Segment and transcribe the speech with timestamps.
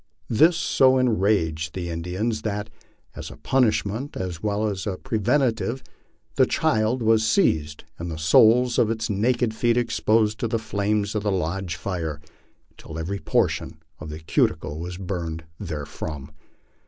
[0.31, 2.71] This so en raged the Indians that,
[3.15, 5.83] as a punishment as well as preventive,
[6.37, 11.13] the child was seized and the soles of its naked feet exposed to the flames
[11.13, 12.19] of the lodge fire
[12.71, 16.31] until every portion of the cuticle was burned therefrom.